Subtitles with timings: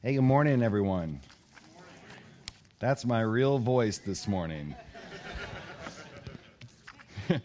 [0.00, 1.18] Hey, good morning, everyone.
[2.78, 4.76] That's my real voice this morning.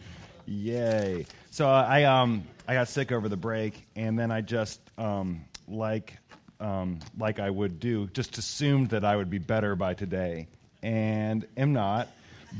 [0.46, 1.26] Yay!
[1.50, 5.44] So uh, I um I got sick over the break, and then I just um
[5.66, 6.16] like
[6.60, 10.46] um like I would do, just assumed that I would be better by today,
[10.80, 12.06] and am not.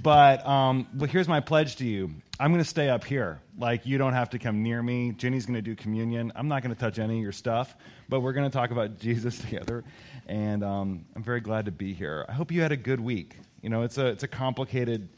[0.02, 2.10] But um, here's my pledge to you.
[2.40, 3.40] I'm going to stay up here.
[3.56, 5.12] Like, you don't have to come near me.
[5.12, 6.32] Jenny's going to do communion.
[6.34, 7.76] I'm not going to touch any of your stuff,
[8.08, 9.84] but we're going to talk about Jesus together.
[10.26, 12.26] And um, I'm very glad to be here.
[12.28, 13.36] I hope you had a good week.
[13.62, 15.08] You know, it's a, it's a complicated.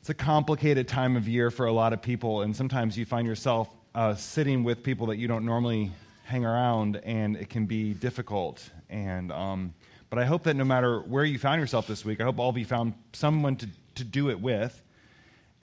[0.00, 3.26] It's a complicated time of year for a lot of people, and sometimes you find
[3.26, 5.92] yourself uh, sitting with people that you don't normally
[6.24, 8.66] hang around, and it can be difficult.
[8.88, 9.74] And um,
[10.10, 12.50] but I hope that no matter where you found yourself this week, I hope all
[12.50, 14.82] of you found someone to, to do it with.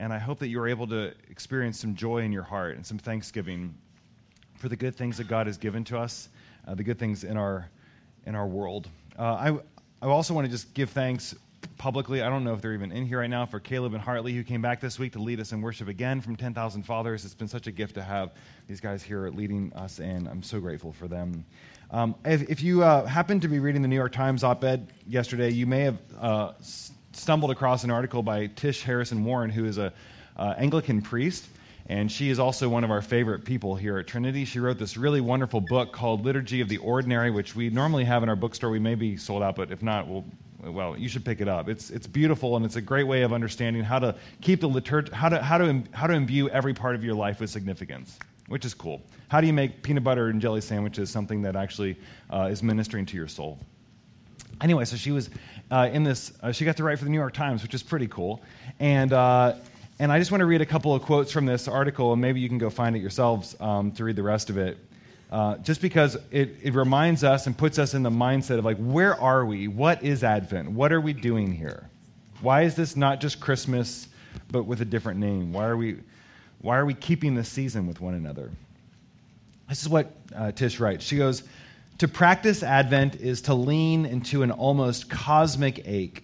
[0.00, 2.86] And I hope that you were able to experience some joy in your heart and
[2.86, 3.74] some thanksgiving
[4.56, 6.30] for the good things that God has given to us,
[6.66, 7.68] uh, the good things in our,
[8.24, 8.88] in our world.
[9.18, 9.58] Uh, I,
[10.00, 11.34] I also want to just give thanks
[11.78, 12.22] publicly.
[12.22, 14.42] I don't know if they're even in here right now for Caleb and Hartley, who
[14.42, 17.24] came back this week to lead us in worship again from 10,000 Fathers.
[17.24, 18.32] It's been such a gift to have
[18.66, 20.26] these guys here leading us in.
[20.26, 21.44] I'm so grateful for them.
[21.90, 24.92] Um, if, if, you uh, happen to be reading the New York Times op ed
[25.06, 26.52] yesterday, you may have uh,
[27.12, 29.92] stumbled across an article by Tish Harrison Warren, who is an
[30.36, 31.48] uh, Anglican priest,
[31.86, 34.44] and she is also one of our favorite people here at Trinity.
[34.44, 38.22] She wrote this really wonderful book called Liturgy of the Ordinary, which we normally have
[38.22, 38.68] in our bookstore.
[38.68, 40.26] We may be sold out, but if not, we'll,
[40.62, 41.68] well, you should pick it up.
[41.68, 45.12] It's, it's beautiful, and it's a great way of understanding how to keep the liturg-
[45.12, 48.64] how to, how, to, how to imbue every part of your life with significance, which
[48.64, 49.00] is cool.
[49.28, 51.96] How do you make peanut butter and jelly sandwiches something that actually
[52.30, 53.58] uh, is ministering to your soul?
[54.60, 55.30] Anyway, so she was
[55.70, 57.82] uh, in this, uh, she got to write for the New York Times, which is
[57.82, 58.42] pretty cool.
[58.80, 59.54] And, uh,
[60.00, 62.40] and I just want to read a couple of quotes from this article, and maybe
[62.40, 64.78] you can go find it yourselves um, to read the rest of it.
[65.30, 68.78] Uh, just because it, it reminds us and puts us in the mindset of like,
[68.78, 69.68] where are we?
[69.68, 70.70] What is Advent?
[70.70, 71.90] What are we doing here?
[72.40, 74.08] Why is this not just Christmas,
[74.50, 75.52] but with a different name?
[75.52, 75.98] Why are we,
[76.62, 78.50] why are we keeping this season with one another?
[79.68, 81.04] This is what uh, Tish writes.
[81.04, 81.42] She goes,
[81.98, 86.22] to practice Advent is to lean into an almost cosmic ache.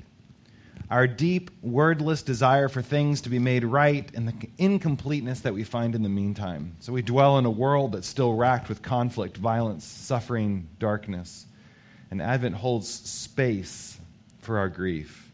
[0.91, 5.65] Our deep, wordless desire for things to be made right and the incompleteness that we
[5.65, 6.77] find in the meantime.
[6.81, 11.47] So we dwell in a world that's still racked with conflict, violence, suffering, darkness.
[12.11, 13.99] And Advent holds space
[14.41, 15.33] for our grief.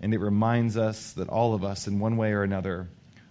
[0.00, 2.88] And it reminds us that all of us, in one way or another,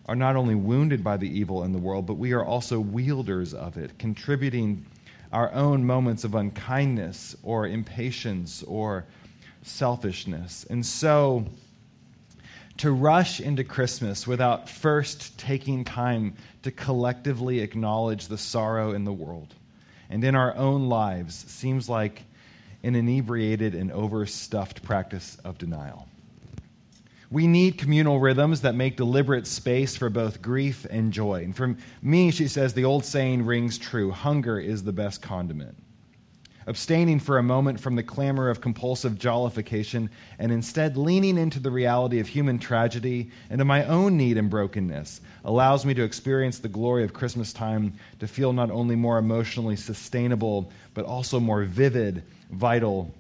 [0.08, 3.54] are not only wounded by the evil in the world, but we are also wielders
[3.54, 4.86] of it, contributing
[5.34, 9.06] our own moments of unkindness or impatience or
[9.64, 10.66] selfishness.
[10.70, 11.46] And so,
[12.78, 19.14] to rush into Christmas without first taking time to collectively acknowledge the sorrow in the
[19.14, 19.54] world
[20.12, 22.24] and in our own lives seems like
[22.84, 26.08] an inebriated and overstuffed practice of denial.
[27.32, 31.44] We need communal rhythms that make deliberate space for both grief and joy.
[31.46, 35.78] And for me, she says, the old saying rings true hunger is the best condiment.
[36.68, 41.72] Abstaining for a moment from the clamor of compulsive jollification and instead leaning into the
[41.72, 46.60] reality of human tragedy and of my own need and brokenness allows me to experience
[46.60, 51.64] the glory of Christmas time, to feel not only more emotionally sustainable, but also more
[51.64, 53.12] vivid, vital,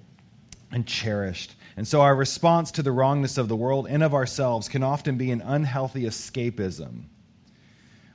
[0.71, 1.55] and cherished.
[1.77, 5.17] And so our response to the wrongness of the world and of ourselves can often
[5.17, 7.05] be an unhealthy escapism.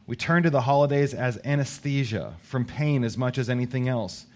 [0.07, 4.27] We turn to the holidays as anesthesia from pain as much as anything else.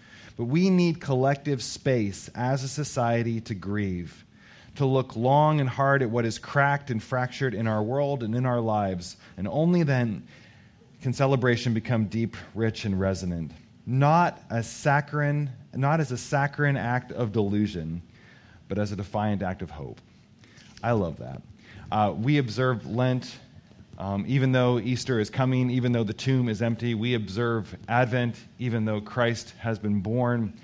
[0.41, 4.25] But we need collective space as a society to grieve,
[4.73, 8.33] to look long and hard at what is cracked and fractured in our world and
[8.33, 9.17] in our lives.
[9.37, 10.23] And only then
[10.99, 13.51] can celebration become deep, rich, and resonant.
[13.85, 18.01] Not as saccharine, not as a saccharine act of delusion,
[18.67, 20.01] but as a defiant act of hope.
[20.81, 21.39] I love that.
[21.91, 23.37] Uh, we observe Lent,
[24.01, 26.95] um, even though Easter is coming, even though the tomb is empty.
[26.95, 30.59] We observe Advent, even though Christ has been born,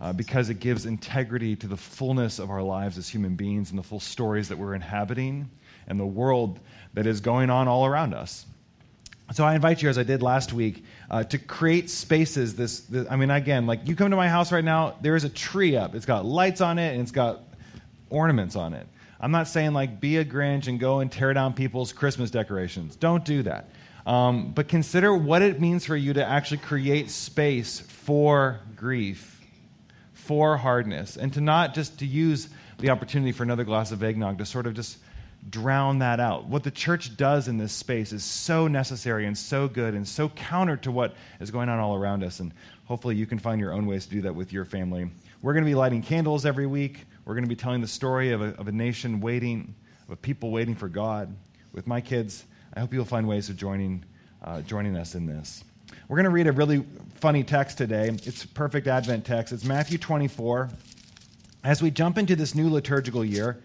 [0.00, 3.78] uh, because it gives integrity to the fullness of our lives as human beings and
[3.78, 5.48] the full stories that we're inhabiting
[5.86, 6.58] and the world
[6.94, 8.46] that is going on all around us.
[9.32, 12.56] So I invite you, as I did last week, uh, to create spaces.
[12.56, 15.22] This, this, I mean, again, like you come to my house right now, there is
[15.22, 15.94] a tree up.
[15.94, 17.44] It's got lights on it and it's got
[18.10, 18.88] ornaments on it.
[19.22, 22.96] I'm not saying like be a Grinch and go and tear down people's Christmas decorations.
[22.96, 23.70] Don't do that.
[24.04, 29.40] Um, but consider what it means for you to actually create space for grief,
[30.12, 32.48] for hardness, and to not just to use
[32.78, 34.98] the opportunity for another glass of eggnog to sort of just
[35.50, 36.46] drown that out.
[36.46, 40.28] What the church does in this space is so necessary and so good and so
[40.30, 42.40] counter to what is going on all around us.
[42.40, 42.52] And
[42.84, 45.08] hopefully you can find your own ways to do that with your family
[45.42, 47.04] We're going to be lighting candles every week.
[47.24, 49.74] We're going to be telling the story of a, of a nation waiting,
[50.06, 51.34] of a people waiting for God.
[51.72, 54.04] With my kids, I hope you'll find ways of joining,
[54.42, 55.62] uh, joining us in this.
[56.08, 56.84] We're going to read a really
[57.20, 58.08] funny text today.
[58.08, 59.52] It's perfect Advent text.
[59.52, 60.68] It's Matthew 24.
[61.62, 63.62] As we jump into this new liturgical year,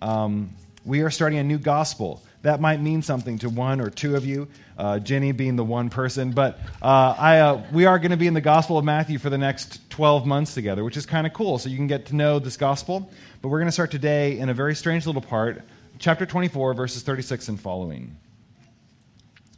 [0.00, 0.54] um,
[0.86, 2.22] we are starting a new gospel.
[2.44, 5.88] That might mean something to one or two of you, uh, Jenny being the one
[5.88, 6.32] person.
[6.32, 9.30] But uh, I, uh, we are going to be in the Gospel of Matthew for
[9.30, 11.58] the next 12 months together, which is kind of cool.
[11.58, 13.10] So you can get to know this gospel.
[13.40, 15.62] But we're going to start today in a very strange little part,
[15.98, 18.14] chapter 24, verses 36 and following.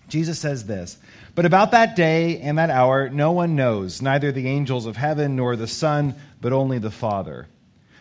[0.07, 0.97] Jesus says this
[1.35, 5.35] But about that day and that hour, no one knows, neither the angels of heaven
[5.35, 7.49] nor the Son, but only the Father.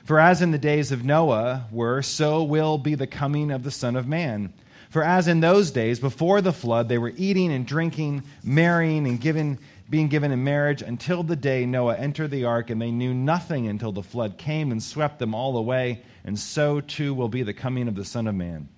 [0.03, 3.71] For as in the days of Noah were, so will be the coming of the
[3.71, 4.53] Son of Man.
[4.89, 9.19] For as in those days before the flood, they were eating and drinking, marrying and
[9.19, 9.59] giving,
[9.89, 13.67] being given in marriage until the day Noah entered the ark, and they knew nothing
[13.67, 16.01] until the flood came and swept them all away.
[16.23, 18.69] And so too will be the coming of the Son of Man.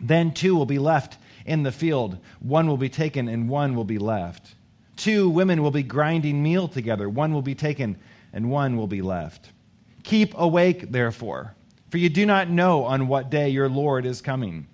[0.00, 3.84] Then two will be left in the field, one will be taken and one will
[3.84, 4.54] be left.
[4.96, 7.96] Two women will be grinding meal together, one will be taken
[8.32, 9.50] and one will be left.
[10.02, 11.54] Keep awake, therefore,
[11.90, 14.66] for you do not know on what day your Lord is coming.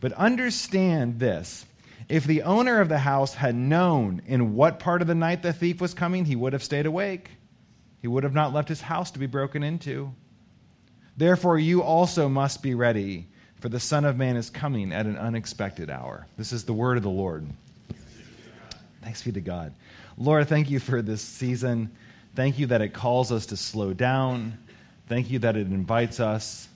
[0.00, 1.66] But understand this
[2.08, 5.52] if the owner of the house had known in what part of the night the
[5.52, 7.30] thief was coming, he would have stayed awake.
[8.00, 10.12] He would have not left his house to be broken into.
[11.16, 13.26] Therefore, you also must be ready,
[13.60, 16.26] for the Son of Man is coming at an unexpected hour.
[16.36, 17.46] This is the word of the Lord.
[19.02, 19.74] Thanks be to God.
[20.16, 21.90] Lord, thank you for this season.
[22.34, 24.56] Thank you that it calls us to slow down.
[25.08, 26.68] Thank you that it invites us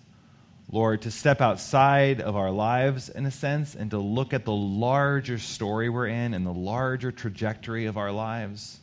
[0.73, 4.55] Lord, to step outside of our lives in a sense and to look at the
[4.55, 8.81] larger story we're in and the larger trajectory of our lives.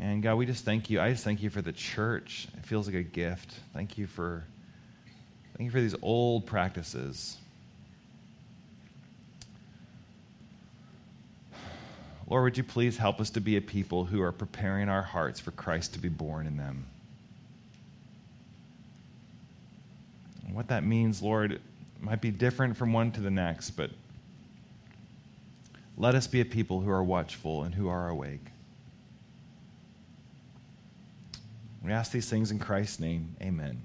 [0.00, 1.00] And God, we just thank you.
[1.00, 2.48] I just thank you for the church.
[2.58, 3.54] It feels like a gift.
[3.74, 4.44] Thank you for
[5.56, 7.36] thank you for these old practices.
[12.28, 15.38] Lord, would you please help us to be a people who are preparing our hearts
[15.38, 16.86] for Christ to be born in them?
[20.66, 21.60] What that means, Lord,
[22.00, 23.92] might be different from one to the next, but
[25.96, 28.46] let us be a people who are watchful and who are awake.
[31.84, 33.36] We ask these things in Christ's name.
[33.40, 33.80] Amen.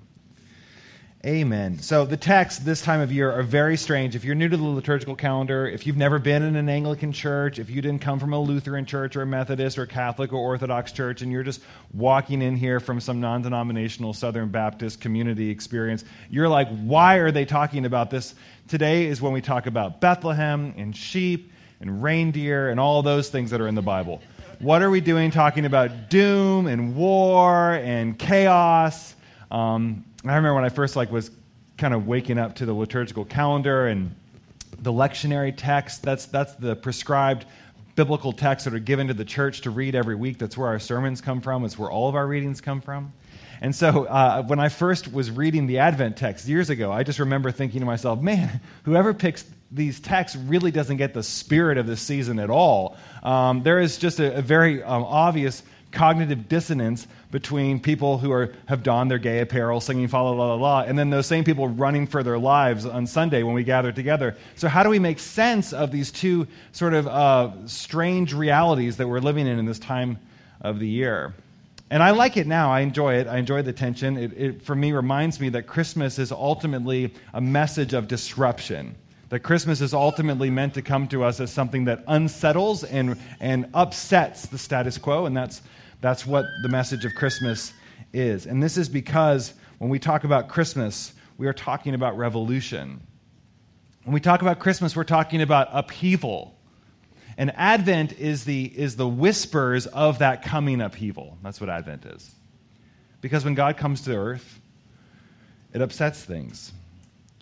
[1.24, 1.78] Amen.
[1.78, 4.16] So the texts this time of year are very strange.
[4.16, 7.60] If you're new to the liturgical calendar, if you've never been in an Anglican church,
[7.60, 10.92] if you didn't come from a Lutheran church or a Methodist or Catholic or Orthodox
[10.92, 11.62] church, and you're just
[11.94, 17.30] walking in here from some non denominational Southern Baptist community experience, you're like, why are
[17.30, 18.34] they talking about this?
[18.68, 21.52] Today is when we talk about Bethlehem and sheep
[21.82, 24.24] and reindeer and all those things that are in the Bible.
[24.58, 29.14] What are we doing talking about doom and war and chaos?
[29.52, 31.32] Um, I remember when I first like was
[31.78, 34.16] kind of waking up to the liturgical calendar and
[34.80, 36.04] the lectionary text.
[36.04, 37.46] That's that's the prescribed
[37.96, 40.38] biblical texts that are given to the church to read every week.
[40.38, 41.66] That's where our sermons come from.
[41.66, 43.14] It's where all of our readings come from.
[43.62, 47.20] And so uh, when I first was reading the Advent text years ago, I just
[47.20, 51.86] remember thinking to myself, man, whoever picks these texts really doesn't get the spirit of
[51.86, 52.98] this season at all.
[53.24, 58.54] Um, there is just a, a very um, obvious cognitive dissonance between people who are,
[58.68, 61.44] have donned their gay apparel, singing fa la la la, la, and then those same
[61.44, 64.36] people running for their lives on Sunday when we gather together.
[64.56, 69.08] So, how do we make sense of these two sort of uh, strange realities that
[69.08, 70.20] we're living in in this time
[70.62, 71.34] of the year?
[71.90, 72.72] And I like it now.
[72.72, 73.28] I enjoy it.
[73.28, 74.16] I enjoy the tension.
[74.18, 78.96] It, it, for me, reminds me that Christmas is ultimately a message of disruption
[79.32, 83.70] that Christmas is ultimately meant to come to us as something that unsettles and, and
[83.74, 85.62] upsets the status quo, and that's
[86.02, 87.72] that's what the message of Christmas
[88.12, 88.46] is.
[88.46, 93.00] And this is because when we talk about Christmas, we are talking about revolution.
[94.04, 96.58] When we talk about Christmas, we're talking about upheaval.
[97.38, 101.38] And Advent is the, is the whispers of that coming upheaval.
[101.42, 102.30] That's what Advent is.
[103.22, 104.60] Because when God comes to earth,
[105.72, 106.74] it upsets things.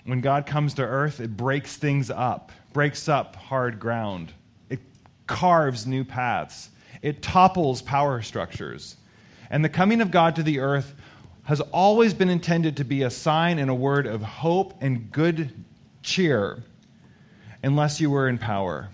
[0.10, 4.34] When God comes to earth, it breaks things up, breaks up hard ground,
[4.70, 4.80] it
[5.28, 6.70] carves new paths
[7.02, 8.98] it topples power structures.
[9.50, 10.94] And the coming of God to the earth
[11.44, 15.52] has always been intended to be a sign and a word of hope and good
[16.04, 16.64] cheer,
[17.64, 18.90] unless you were in power.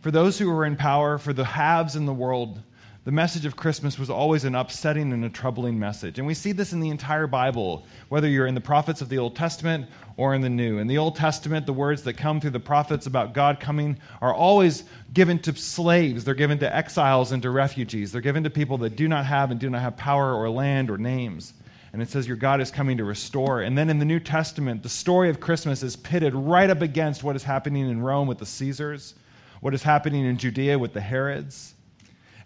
[0.00, 2.60] For those who were in power, for the haves in the world,
[3.04, 6.18] the message of Christmas was always an upsetting and a troubling message.
[6.18, 9.16] And we see this in the entire Bible, whether you're in the prophets of the
[9.16, 9.86] Old Testament
[10.18, 10.78] or in the New.
[10.78, 14.34] In the Old Testament, the words that come through the prophets about God coming are
[14.34, 18.76] always given to slaves, they're given to exiles and to refugees, they're given to people
[18.78, 21.54] that do not have and do not have power or land or names.
[21.94, 23.62] And it says, Your God is coming to restore.
[23.62, 27.24] And then in the New Testament, the story of Christmas is pitted right up against
[27.24, 29.14] what is happening in Rome with the Caesars,
[29.60, 31.74] what is happening in Judea with the Herods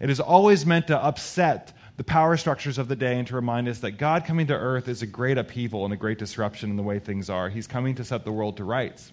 [0.05, 3.67] it is always meant to upset the power structures of the day and to remind
[3.67, 6.77] us that God coming to earth is a great upheaval and a great disruption in
[6.77, 7.49] the way things are.
[7.49, 9.11] He's coming to set the world to rights,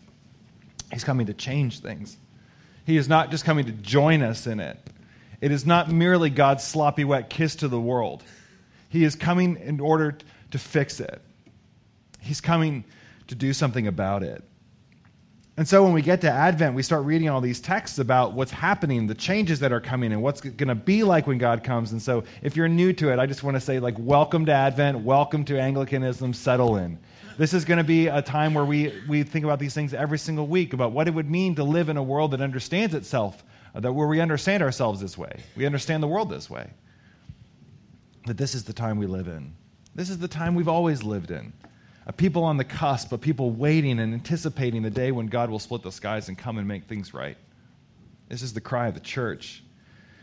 [0.92, 2.18] He's coming to change things.
[2.84, 4.76] He is not just coming to join us in it.
[5.40, 8.22] It is not merely God's sloppy, wet kiss to the world.
[8.90, 10.18] He is coming in order
[10.50, 11.22] to fix it.
[12.20, 12.84] He's coming
[13.28, 14.44] to do something about it.
[15.54, 18.50] And so when we get to Advent, we start reading all these texts about what's
[18.50, 21.92] happening, the changes that are coming, and what's going to be like when God comes.
[21.92, 24.52] And so if you're new to it, I just want to say, like, welcome to
[24.52, 26.98] Advent, welcome to Anglicanism, settle in.
[27.36, 30.18] This is going to be a time where we, we think about these things every
[30.18, 33.44] single week about what it would mean to live in a world that understands itself,
[33.74, 36.70] uh, that where we understand ourselves this way, we understand the world this way.
[38.24, 39.54] That this is the time we live in.
[39.94, 41.52] This is the time we've always lived in
[42.06, 45.58] a people on the cusp, a people waiting and anticipating the day when God will
[45.58, 47.36] split the skies and come and make things right.
[48.28, 49.62] This is the cry of the church.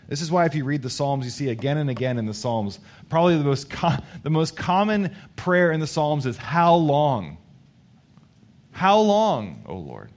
[0.08, 2.34] This is why, if you read the Psalms, you see again and again in the
[2.34, 7.38] Psalms, probably the most, com- the most common prayer in the Psalms is, How long?
[8.72, 10.10] How long, O Lord?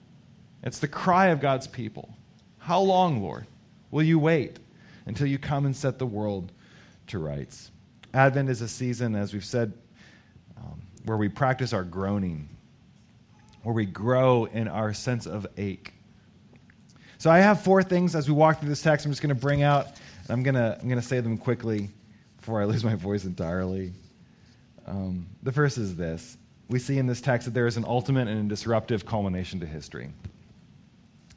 [0.63, 2.17] It's the cry of God's people.
[2.59, 3.47] How long, Lord,
[3.91, 4.59] will you wait
[5.07, 6.53] until you come and set the world
[7.09, 7.71] to rights?
[8.15, 9.73] Advent is a season, as we've said
[11.05, 12.49] where we practice our groaning,
[13.63, 15.93] where we grow in our sense of ache.
[17.19, 19.07] So I have four things as we walk through this text.
[19.07, 21.39] I'm just going to bring out, and I'm going to, I'm going to say them
[21.39, 21.91] quickly
[22.37, 23.93] before I lose my voice entirely.
[24.87, 26.37] Um, the first is this
[26.69, 29.67] we see in this text that there is an ultimate and a disruptive culmination to
[29.67, 30.11] history.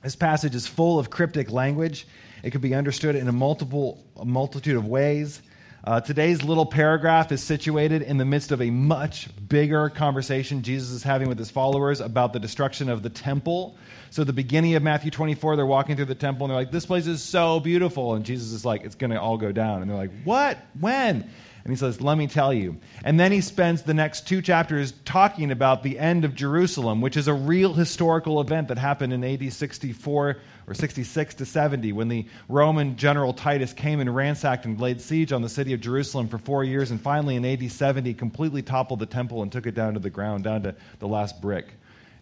[0.01, 2.07] This passage is full of cryptic language.
[2.41, 5.41] It can be understood in a multiple a multitude of ways.
[5.85, 10.89] Uh, today's little paragraph is situated in the midst of a much bigger conversation Jesus
[10.89, 13.77] is having with his followers about the destruction of the temple.
[14.09, 16.87] So, the beginning of Matthew 24, they're walking through the temple and they're like, This
[16.87, 18.15] place is so beautiful.
[18.15, 19.83] And Jesus is like, It's going to all go down.
[19.83, 20.57] And they're like, What?
[20.79, 21.29] When?
[21.65, 22.77] And he says, Let me tell you.
[23.03, 27.17] And then he spends the next two chapters talking about the end of Jerusalem, which
[27.17, 32.07] is a real historical event that happened in AD 64 or 66 to 70 when
[32.07, 36.27] the Roman general Titus came and ransacked and laid siege on the city of Jerusalem
[36.27, 36.91] for four years.
[36.91, 40.11] And finally, in AD 70, completely toppled the temple and took it down to the
[40.11, 41.65] ground, down to the last brick.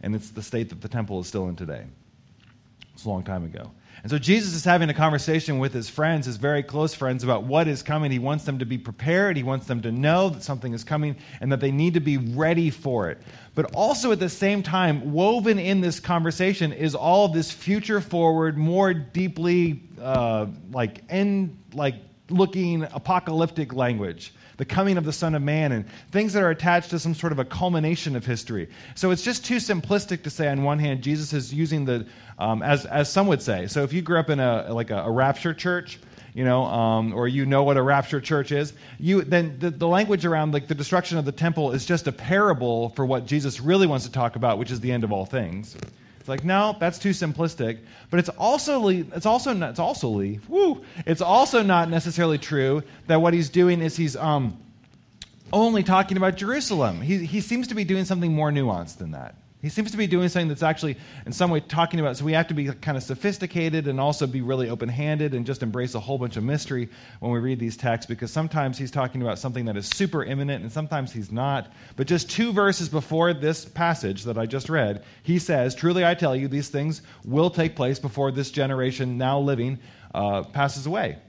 [0.01, 1.83] And it's the state that the temple is still in today.
[2.93, 3.71] It's a long time ago.
[4.03, 7.43] And so Jesus is having a conversation with his friends, his very close friends, about
[7.43, 8.11] what is coming.
[8.11, 9.37] He wants them to be prepared.
[9.37, 12.17] He wants them to know that something is coming and that they need to be
[12.17, 13.21] ready for it.
[13.55, 18.57] But also at the same time, woven in this conversation is all this future forward,
[18.57, 21.95] more deeply uh, like end like
[22.29, 26.89] looking apocalyptic language the coming of the Son of Man, and things that are attached
[26.91, 28.69] to some sort of a culmination of history.
[28.95, 32.05] So it's just too simplistic to say, on one hand, Jesus is using the,
[32.37, 33.67] um, as, as some would say.
[33.67, 35.99] So if you grew up in a, like a, a rapture church,
[36.33, 39.87] you know, um, or you know what a rapture church is, you then the, the,
[39.87, 43.59] language around like the destruction of the temple is just a parable for what Jesus
[43.59, 45.77] really wants to talk about, which is the end of all things.
[46.23, 47.79] It's like, no, that's too simplistic.
[48.09, 53.21] But it's also it's also not, it's also woo, it's also not necessarily true that
[53.21, 54.57] what he's doing is he's um,
[55.51, 57.01] only talking about Jerusalem.
[57.01, 59.35] He, he seems to be doing something more nuanced than that.
[59.63, 62.17] He seems to be doing something that's actually, in some way, talking about.
[62.17, 65.45] So we have to be kind of sophisticated and also be really open handed and
[65.45, 66.89] just embrace a whole bunch of mystery
[67.21, 70.63] when we read these texts because sometimes he's talking about something that is super imminent
[70.63, 71.71] and sometimes he's not.
[71.95, 76.13] But just two verses before this passage that I just read, he says, Truly I
[76.13, 79.79] tell you, these things will take place before this generation now living
[80.13, 81.19] uh, passes away.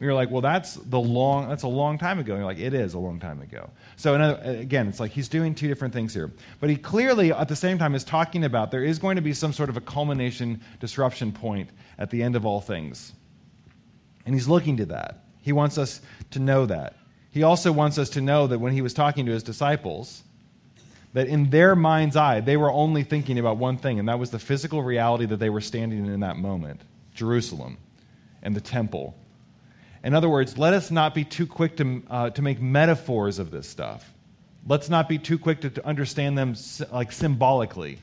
[0.00, 1.48] You're like, well, that's the long.
[1.48, 2.32] That's a long time ago.
[2.32, 3.70] And you're like, it is a long time ago.
[3.96, 6.32] So another, again, it's like he's doing two different things here.
[6.60, 9.32] But he clearly, at the same time, is talking about there is going to be
[9.32, 13.12] some sort of a culmination disruption point at the end of all things,
[14.26, 15.24] and he's looking to that.
[15.40, 16.96] He wants us to know that.
[17.30, 20.22] He also wants us to know that when he was talking to his disciples,
[21.12, 24.30] that in their mind's eye, they were only thinking about one thing, and that was
[24.30, 26.80] the physical reality that they were standing in in that moment
[27.14, 27.78] Jerusalem
[28.42, 29.14] and the temple
[30.04, 33.50] in other words, let us not be too quick to, uh, to make metaphors of
[33.50, 34.12] this stuff.
[34.66, 36.54] Let's not be too quick to, to understand them
[36.90, 37.98] like symbolically.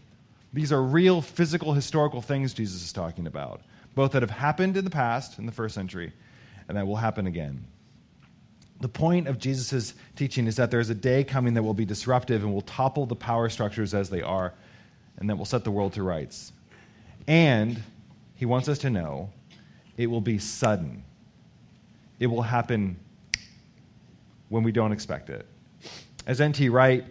[0.54, 3.62] These are real physical, historical things Jesus is talking about,
[3.96, 6.12] both that have happened in the past, in the first century,
[6.68, 7.66] and that will happen again.
[8.82, 12.44] The point of Jesus' teaching is that there's a day coming that will be disruptive
[12.44, 14.54] and will topple the power structures as they are,
[15.18, 16.54] and that will set the world to rights.
[17.28, 17.82] And
[18.36, 19.32] he wants us to know
[19.98, 21.04] it will be sudden.
[22.20, 22.98] It will happen
[24.50, 25.46] when we don't expect it.
[26.28, 26.70] As N.T.
[26.70, 27.06] Wright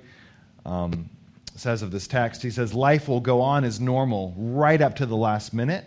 [0.66, 1.08] um,
[1.54, 5.06] says of this text, he says, Life will go on as normal right up to
[5.06, 5.84] the last minute.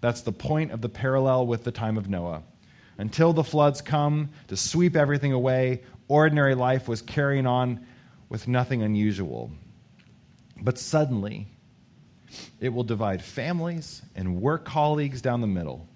[0.00, 2.42] That's the point of the parallel with the time of Noah.
[2.98, 7.86] Until the floods come to sweep everything away, ordinary life was carrying on
[8.28, 9.50] with nothing unusual.
[10.62, 11.46] But suddenly,
[12.60, 15.86] it will divide families and work colleagues down the middle.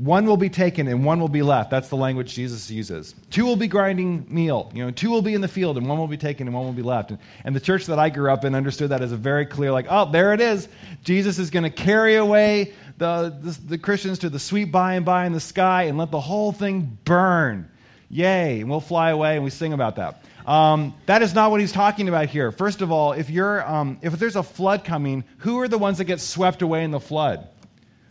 [0.00, 1.70] One will be taken and one will be left.
[1.70, 3.14] That's the language Jesus uses.
[3.28, 4.72] Two will be grinding meal.
[4.74, 6.64] You know, two will be in the field and one will be taken and one
[6.64, 7.10] will be left.
[7.10, 9.70] And, and the church that I grew up in understood that as a very clear,
[9.72, 10.68] like, oh, there it is.
[11.04, 15.04] Jesus is going to carry away the, the, the Christians to the sweet by and
[15.04, 17.70] by in the sky and let the whole thing burn.
[18.08, 18.60] Yay.
[18.62, 20.24] And we'll fly away and we sing about that.
[20.46, 22.52] Um, that is not what he's talking about here.
[22.52, 25.98] First of all, if, you're, um, if there's a flood coming, who are the ones
[25.98, 27.48] that get swept away in the flood?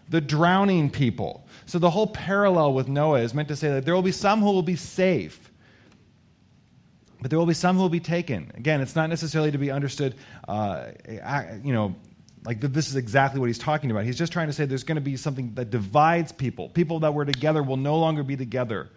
[0.09, 1.47] The drowning people.
[1.69, 4.39] So the whole parallel with Noah is meant to say that there will be some
[4.39, 5.51] who will be safe,
[7.21, 8.51] but there will be some who will be taken.
[8.55, 10.15] Again, it's not necessarily to be understood,
[10.47, 10.87] uh,
[11.63, 11.95] you know,
[12.43, 14.03] like this is exactly what he's talking about.
[14.03, 16.69] He's just trying to say there's going to be something that divides people.
[16.69, 18.89] People that were together will no longer be together.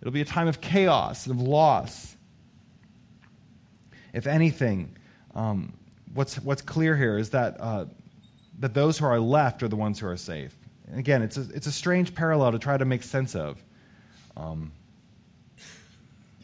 [0.00, 2.16] It'll be a time of chaos, of loss.
[4.14, 4.96] If anything,
[5.34, 5.74] um,
[6.14, 7.84] what's, what's clear here is that, uh,
[8.60, 10.56] that those who are left are the ones who are safe.
[10.94, 13.62] Again, it's a, it's a strange parallel to try to make sense of.
[14.36, 14.72] Um,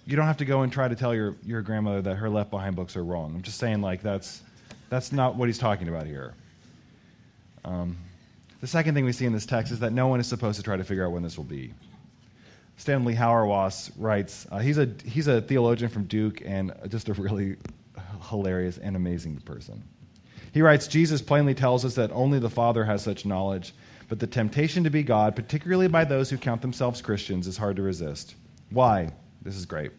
[0.06, 2.50] you don't have to go and try to tell your, your grandmother that her left
[2.50, 3.34] behind books are wrong.
[3.34, 4.42] I'm just saying, like, that's,
[4.88, 6.34] that's not what he's talking about here.
[7.64, 7.96] Um,
[8.60, 10.62] the second thing we see in this text is that no one is supposed to
[10.62, 11.74] try to figure out when this will be.
[12.76, 17.56] Stanley Hauerwas writes, uh, he's, a, he's a theologian from Duke and just a really
[18.28, 19.82] hilarious and amazing person.
[20.52, 23.74] He writes, Jesus plainly tells us that only the Father has such knowledge
[24.08, 27.76] but the temptation to be God, particularly by those who count themselves Christians, is hard
[27.76, 28.36] to resist.
[28.70, 29.12] Why?
[29.42, 29.92] This is great.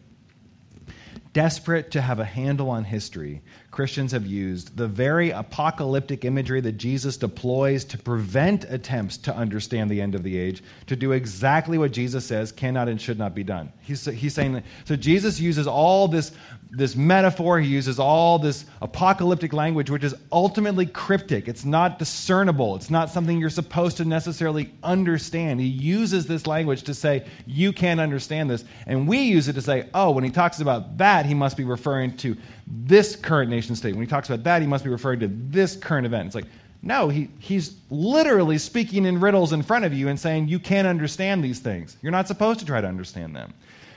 [1.32, 3.42] Desperate to have a handle on history,
[3.78, 9.88] Christians have used the very apocalyptic imagery that Jesus deploys to prevent attempts to understand
[9.88, 13.36] the end of the age to do exactly what Jesus says cannot and should not
[13.36, 13.72] be done.
[13.82, 16.32] He's, he's saying that, so Jesus uses all this,
[16.72, 21.46] this metaphor, he uses all this apocalyptic language, which is ultimately cryptic.
[21.46, 25.60] It's not discernible, it's not something you're supposed to necessarily understand.
[25.60, 28.64] He uses this language to say, you can't understand this.
[28.88, 31.62] And we use it to say, oh, when he talks about that, he must be
[31.62, 32.36] referring to
[32.70, 33.94] this current nation state.
[33.94, 36.26] When he talks about that, he must be referring to this current event.
[36.26, 36.46] It's like,
[36.82, 40.86] no, he, he's literally speaking in riddles in front of you and saying you can't
[40.86, 41.96] understand these things.
[42.02, 43.52] You're not supposed to try to understand them.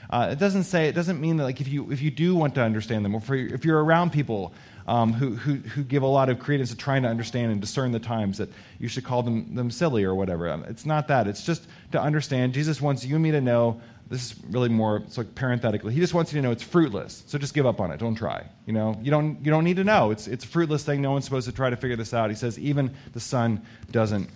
[0.09, 2.53] Uh, it doesn't say it doesn't mean that like if you if you do want
[2.55, 4.53] to understand them, or for, if you're around people
[4.87, 7.93] um, who, who who give a lot of credence to trying to understand and discern
[7.93, 10.47] the times, that you should call them them silly or whatever.
[10.67, 11.27] It's not that.
[11.27, 12.53] It's just to understand.
[12.53, 13.79] Jesus wants you and me to know
[14.11, 15.93] this is really more it's like parenthetically.
[15.93, 17.23] He just wants you to know it's fruitless.
[17.27, 17.97] So just give up on it.
[17.97, 18.45] Don't try.
[18.65, 20.11] You know, you don't you don't need to know.
[20.11, 21.01] It's it's a fruitless thing.
[21.01, 22.29] No one's supposed to try to figure this out.
[22.29, 24.29] He says even the son doesn't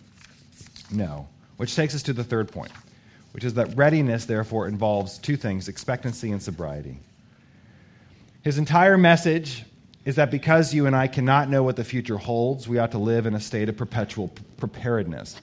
[0.92, 1.28] know.
[1.58, 2.72] Which takes us to the third point,
[3.34, 6.98] which is that readiness therefore involves two things, expectancy and sobriety.
[8.44, 9.66] His entire message
[10.06, 12.98] is that because you and I cannot know what the future holds, we ought to
[12.98, 15.36] live in a state of perpetual preparedness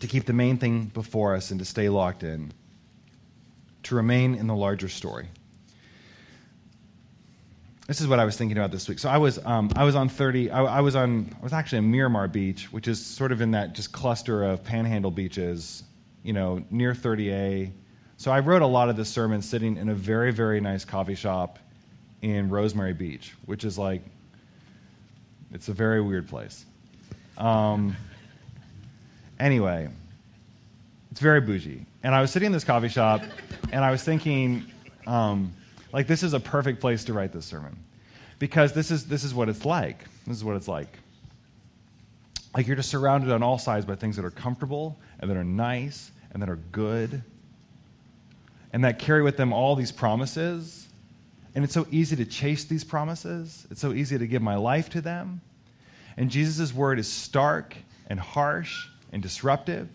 [0.00, 2.52] to keep the main thing before us and to stay locked in,
[3.84, 5.28] to remain in the larger story.
[7.86, 8.98] This is what I was thinking about this week.
[8.98, 11.78] So I was, um, I was on 30, I, I, was on, I was actually
[11.78, 15.82] in Miramar Beach, which is sort of in that just cluster of panhandle beaches,
[16.22, 17.72] you know, near 30A.
[18.16, 21.16] So I wrote a lot of this sermon sitting in a very, very nice coffee
[21.16, 21.58] shop
[22.22, 24.02] in Rosemary Beach, which is like,
[25.52, 26.64] it's a very weird place.
[27.38, 27.96] Um,
[29.40, 29.88] Anyway,
[31.10, 31.86] it's very bougie.
[32.02, 33.22] And I was sitting in this coffee shop,
[33.72, 34.66] and I was thinking,
[35.06, 35.50] um,
[35.94, 37.74] like, this is a perfect place to write this sermon.
[38.38, 40.04] Because this is, this is what it's like.
[40.26, 40.98] This is what it's like.
[42.54, 45.44] Like, you're just surrounded on all sides by things that are comfortable, and that are
[45.44, 47.22] nice, and that are good,
[48.74, 50.86] and that carry with them all these promises.
[51.54, 54.90] And it's so easy to chase these promises, it's so easy to give my life
[54.90, 55.40] to them.
[56.18, 57.74] And Jesus' word is stark
[58.08, 59.88] and harsh and disruptive,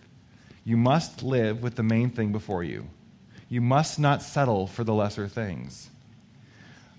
[0.64, 2.88] you must live with the main thing before you.
[3.50, 5.90] You must not settle for the lesser things.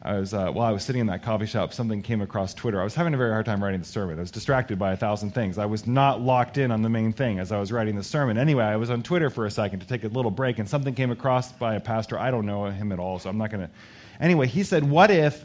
[0.02, 2.80] I was uh, while I was sitting in that coffee shop, something came across Twitter.
[2.80, 4.18] I was having a very hard time writing the sermon.
[4.18, 5.58] I was distracted by a thousand things.
[5.58, 8.38] I was not locked in on the main thing as I was writing the sermon.
[8.38, 10.94] Anyway, I was on Twitter for a second to take a little break, and something
[10.94, 12.20] came across by a pastor.
[12.20, 13.70] I don't know him at all, so I'm not going to.
[14.20, 15.44] Anyway, he said, "What if?"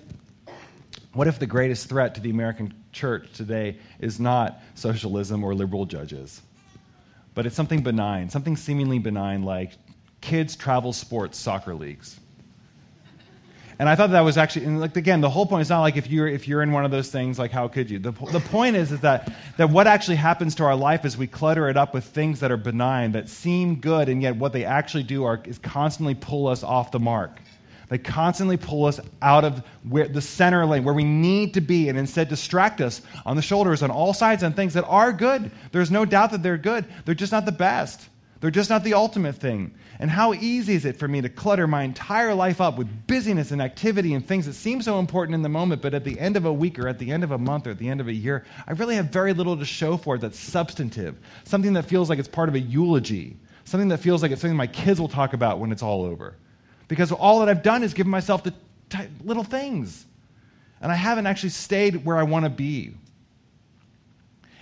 [1.14, 5.86] What if the greatest threat to the American church today is not socialism or liberal
[5.86, 6.42] judges,
[7.34, 9.72] but it's something benign, something seemingly benign like
[10.22, 12.20] kids' travel sports soccer leagues?
[13.82, 15.98] And I thought that was actually, and like again, the whole point is not like
[15.98, 17.98] if you're if you're in one of those things, like how could you?
[17.98, 21.26] The, the point is, is that that what actually happens to our life is we
[21.26, 24.66] clutter it up with things that are benign, that seem good, and yet what they
[24.66, 27.40] actually do are is constantly pull us off the mark.
[27.92, 31.90] They constantly pull us out of where, the center lane, where we need to be,
[31.90, 35.52] and instead distract us on the shoulders on all sides on things that are good.
[35.74, 36.86] There's no doubt that they're good.
[37.04, 38.08] They're just not the best.
[38.40, 39.74] They're just not the ultimate thing.
[40.00, 43.52] And how easy is it for me to clutter my entire life up with busyness
[43.52, 46.38] and activity and things that seem so important in the moment, but at the end
[46.38, 48.08] of a week or at the end of a month or at the end of
[48.08, 51.84] a year, I really have very little to show for it that's substantive, something that
[51.84, 55.02] feels like it's part of a eulogy, something that feels like it's something my kids
[55.02, 56.38] will talk about when it's all over.
[56.92, 58.54] Because all that I've done is given myself to
[58.90, 60.06] t- little things.
[60.82, 62.96] And I haven't actually stayed where I want to be,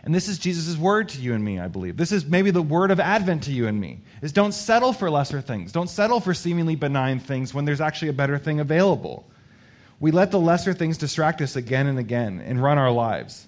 [0.04, 1.98] and this is Jesus' word to you and me, I believe.
[1.98, 4.00] This is maybe the word of Advent to you and me.
[4.22, 5.72] Is don't settle for lesser things.
[5.72, 9.30] Don't settle for seemingly benign things when there's actually a better thing available.
[10.00, 13.48] We let the lesser things distract us again and again and run our lives.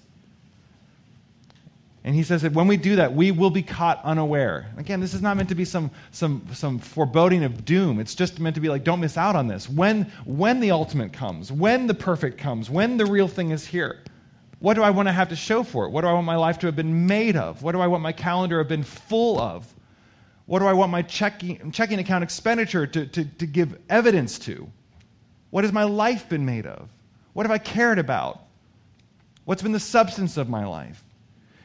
[2.04, 4.66] And he says that when we do that, we will be caught unaware.
[4.76, 8.00] Again, this is not meant to be some, some, some foreboding of doom.
[8.00, 9.68] It's just meant to be like, don't miss out on this.
[9.68, 14.00] When, when the ultimate comes, when the perfect comes, when the real thing is here,
[14.58, 15.90] what do I want to have to show for it?
[15.90, 17.62] What do I want my life to have been made of?
[17.62, 19.72] What do I want my calendar to have been full of?
[20.46, 24.68] What do I want my checking, checking account expenditure to, to, to give evidence to?
[25.50, 26.88] What has my life been made of?
[27.32, 28.40] What have I cared about?
[29.44, 31.02] What's been the substance of my life?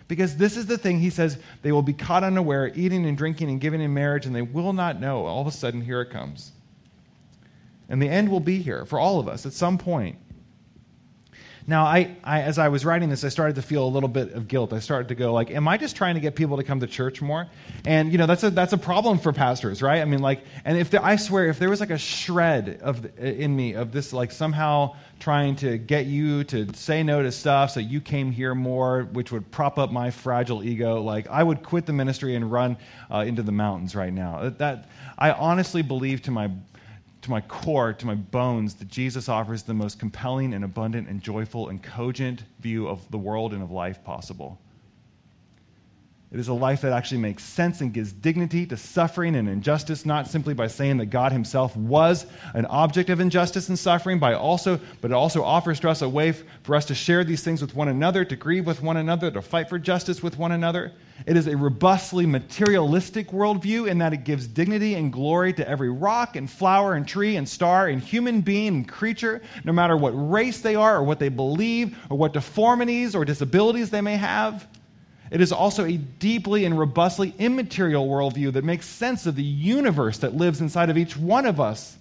[0.08, 3.50] Because this is the thing he says they will be caught unaware, eating and drinking
[3.50, 5.26] and giving in marriage, and they will not know.
[5.26, 6.52] All of a sudden, here it comes.
[7.90, 10.18] And the end will be here for all of us at some point.
[11.70, 14.32] Now, I, I, as I was writing this, I started to feel a little bit
[14.32, 14.72] of guilt.
[14.72, 16.88] I started to go like, "Am I just trying to get people to come to
[16.88, 17.48] church more?"
[17.86, 20.02] And you know, that's a that's a problem for pastors, right?
[20.02, 23.20] I mean, like, and if the, I swear, if there was like a shred of
[23.20, 27.72] in me of this, like somehow trying to get you to say no to stuff
[27.72, 31.64] so you came here more, which would prop up my fragile ego, like I would
[31.64, 32.78] quit the ministry and run
[33.12, 34.52] uh, into the mountains right now.
[34.58, 36.50] That I honestly believe to my
[37.28, 41.22] to my core, to my bones, that Jesus offers the most compelling and abundant and
[41.22, 44.58] joyful and cogent view of the world and of life possible.
[46.30, 50.06] It is a life that actually makes sense and gives dignity to suffering and injustice,
[50.06, 54.34] not simply by saying that God himself was an object of injustice and suffering, by
[54.34, 57.62] also, but it also offers to us a way for us to share these things
[57.62, 60.92] with one another, to grieve with one another, to fight for justice with one another.
[61.26, 65.90] It is a robustly materialistic worldview in that it gives dignity and glory to every
[65.90, 70.12] rock and flower and tree and star and human being and creature, no matter what
[70.12, 74.68] race they are or what they believe or what deformities or disabilities they may have.
[75.32, 80.20] It is also a deeply and robustly immaterial worldview that makes sense of the universe
[80.20, 81.98] that lives inside of each one of us.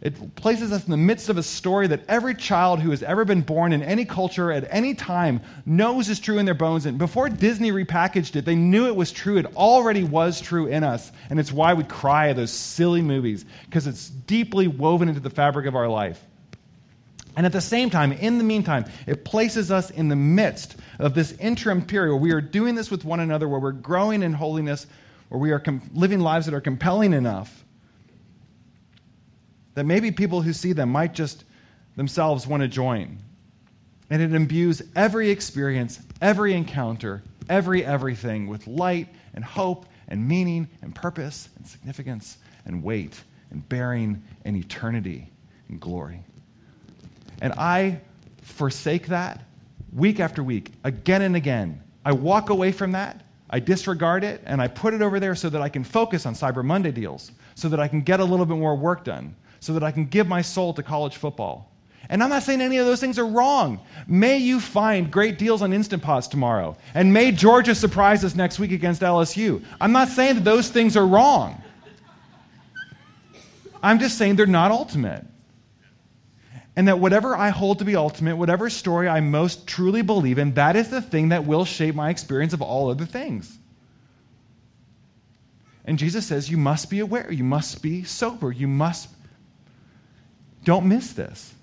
[0.00, 3.26] It places us in the midst of a story that every child who has ever
[3.26, 6.86] been born in any culture at any time knows is true in their bones.
[6.86, 9.36] And before Disney repackaged it, they knew it was true.
[9.36, 11.12] It already was true in us.
[11.28, 15.28] And it's why we cry at those silly movies, because it's deeply woven into the
[15.28, 16.24] fabric of our life.
[17.36, 21.14] And at the same time, in the meantime, it places us in the midst of
[21.14, 24.32] this interim period where we are doing this with one another, where we're growing in
[24.32, 24.86] holiness,
[25.28, 27.64] where we are com- living lives that are compelling enough
[29.74, 31.44] that maybe people who see them might just
[31.96, 33.18] themselves want to join.
[34.10, 40.68] And it imbues every experience, every encounter, every everything with light and hope and meaning
[40.82, 45.30] and purpose and significance and weight and bearing and eternity
[45.68, 46.20] and glory.
[47.40, 48.00] And I
[48.42, 49.42] forsake that
[49.92, 51.82] week after week, again and again.
[52.04, 55.50] I walk away from that, I disregard it, and I put it over there so
[55.50, 58.46] that I can focus on Cyber Monday deals, so that I can get a little
[58.46, 61.70] bit more work done, so that I can give my soul to college football.
[62.08, 63.80] And I'm not saying any of those things are wrong.
[64.08, 66.76] May you find great deals on Instant Pots tomorrow.
[66.94, 69.62] And may Georgia surprise us next week against LSU.
[69.80, 71.62] I'm not saying that those things are wrong.
[73.80, 75.24] I'm just saying they're not ultimate.
[76.76, 80.54] And that whatever I hold to be ultimate, whatever story I most truly believe in,
[80.54, 83.58] that is the thing that will shape my experience of all other things.
[85.84, 87.30] And Jesus says, You must be aware.
[87.32, 88.52] You must be sober.
[88.52, 89.08] You must.
[90.64, 91.54] Don't miss this.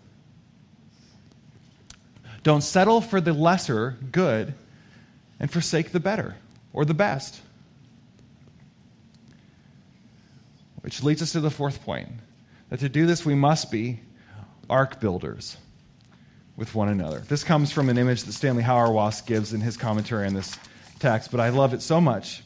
[2.44, 4.54] Don't settle for the lesser good
[5.40, 6.36] and forsake the better
[6.74, 7.42] or the best.
[10.82, 12.10] Which leads us to the fourth point
[12.70, 14.00] that to do this, we must be
[14.70, 15.58] ark builders
[16.56, 17.20] with one another.
[17.20, 20.58] This comes from an image that Stanley Hauerwas gives in his commentary on this
[21.00, 22.44] text, but I love it so much.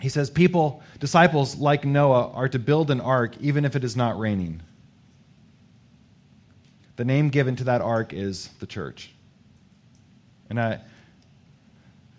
[0.00, 3.96] He says, People, disciples like Noah, are to build an ark even if it is
[3.96, 4.62] not raining.
[6.96, 9.12] The name given to that ark is the church.
[10.50, 10.80] And I,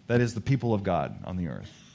[0.07, 1.88] that is the people of God on the earth.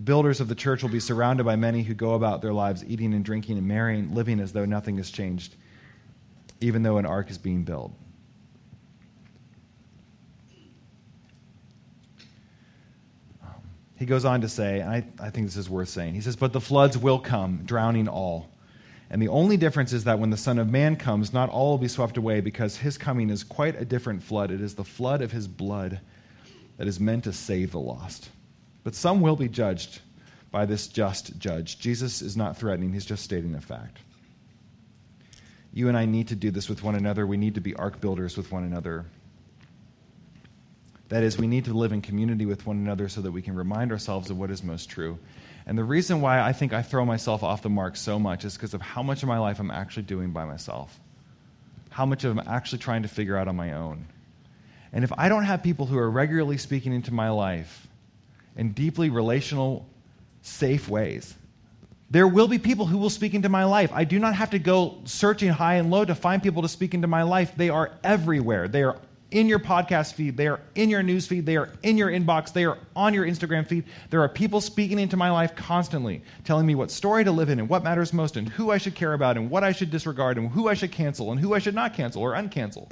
[0.00, 2.82] The builders of the church will be surrounded by many who go about their lives
[2.86, 5.56] eating and drinking and marrying, living as though nothing has changed,
[6.62, 7.92] even though an ark is being built.
[13.98, 16.34] He goes on to say, and I, I think this is worth saying, he says,
[16.34, 18.48] But the floods will come, drowning all.
[19.10, 21.78] And the only difference is that when the Son of Man comes, not all will
[21.78, 24.50] be swept away because his coming is quite a different flood.
[24.50, 26.00] It is the flood of his blood
[26.78, 28.30] that is meant to save the lost.
[28.90, 30.00] But some will be judged
[30.50, 31.78] by this just judge.
[31.78, 33.98] Jesus is not threatening, he's just stating a fact.
[35.72, 37.24] You and I need to do this with one another.
[37.24, 39.04] We need to be ark builders with one another.
[41.08, 43.54] That is, we need to live in community with one another so that we can
[43.54, 45.20] remind ourselves of what is most true.
[45.66, 48.54] And the reason why I think I throw myself off the mark so much is
[48.54, 50.98] because of how much of my life I'm actually doing by myself,
[51.90, 54.06] how much of I'm actually trying to figure out on my own.
[54.92, 57.86] And if I don't have people who are regularly speaking into my life
[58.56, 59.88] in deeply relational,
[60.42, 61.34] safe ways.
[62.10, 63.90] There will be people who will speak into my life.
[63.92, 66.92] I do not have to go searching high and low to find people to speak
[66.92, 67.52] into my life.
[67.56, 68.66] They are everywhere.
[68.66, 68.98] They are
[69.30, 70.36] in your podcast feed.
[70.36, 71.46] They are in your news feed.
[71.46, 72.52] They are in your inbox.
[72.52, 73.84] They are on your Instagram feed.
[74.10, 77.60] There are people speaking into my life constantly, telling me what story to live in
[77.60, 80.36] and what matters most and who I should care about and what I should disregard
[80.36, 82.90] and who I should cancel and who I should not cancel or uncancel.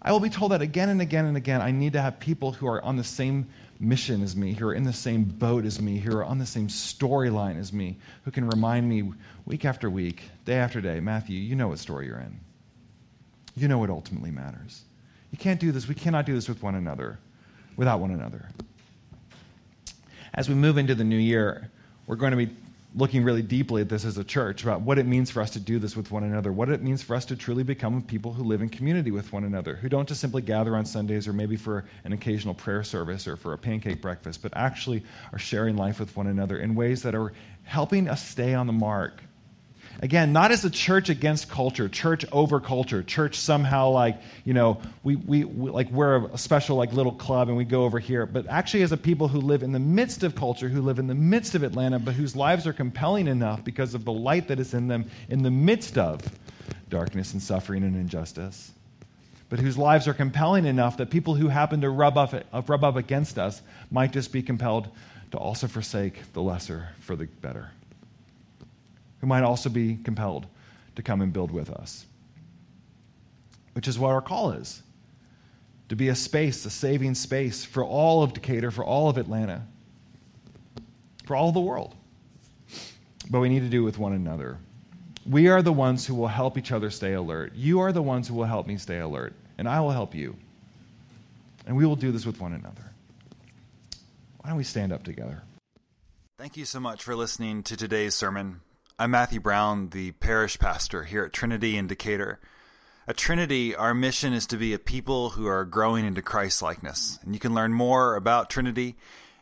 [0.00, 1.60] I will be told that again and again and again.
[1.60, 3.48] I need to have people who are on the same
[3.80, 6.46] mission as me, who are in the same boat as me, who are on the
[6.46, 9.12] same storyline as me, who can remind me
[9.46, 12.40] week after week, day after day Matthew, you know what story you're in.
[13.56, 14.82] You know what ultimately matters.
[15.30, 15.88] You can't do this.
[15.88, 17.18] We cannot do this with one another,
[17.76, 18.48] without one another.
[20.34, 21.70] As we move into the new year,
[22.06, 22.50] we're going to be
[22.94, 25.60] looking really deeply at this as a church about what it means for us to
[25.60, 28.42] do this with one another, what it means for us to truly become people who
[28.42, 31.56] live in community with one another, who don't just simply gather on Sundays or maybe
[31.56, 36.00] for an occasional prayer service or for a pancake breakfast, but actually are sharing life
[36.00, 37.32] with one another in ways that are
[37.64, 39.22] helping us stay on the mark
[40.00, 44.80] Again, not as a church against culture, church over culture, church somehow like, you know,
[45.02, 48.24] we, we, we, like we're a special like little club and we go over here,
[48.24, 51.08] but actually as a people who live in the midst of culture, who live in
[51.08, 54.60] the midst of Atlanta, but whose lives are compelling enough because of the light that
[54.60, 56.22] is in them in the midst of
[56.88, 58.70] darkness and suffering and injustice.
[59.48, 62.84] But whose lives are compelling enough that people who happen to rub up, uh, rub
[62.84, 64.88] up against us might just be compelled
[65.32, 67.70] to also forsake the lesser for the better
[69.20, 70.46] who might also be compelled
[70.96, 72.06] to come and build with us.
[73.72, 74.82] Which is what our call is
[75.88, 79.62] to be a space, a saving space for all of Decatur, for all of Atlanta,
[81.24, 81.94] for all the world.
[83.30, 84.58] But we need to do it with one another.
[85.28, 87.52] We are the ones who will help each other stay alert.
[87.54, 90.36] You are the ones who will help me stay alert, and I will help you.
[91.66, 92.92] And we will do this with one another.
[94.38, 95.42] Why don't we stand up together?
[96.38, 98.60] Thank you so much for listening to today's sermon.
[99.00, 102.40] I'm Matthew Brown, the parish pastor here at Trinity in Decatur.
[103.06, 107.20] At Trinity, our mission is to be a people who are growing into Christ likeness.
[107.22, 108.96] And you can learn more about Trinity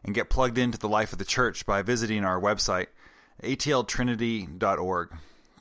[0.04, 2.88] and get plugged into the life of the church by visiting our website,
[3.42, 5.08] atltrinity.org.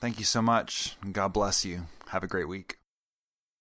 [0.02, 1.84] Thank you so much, and God bless you.
[2.10, 2.78] Have a great week.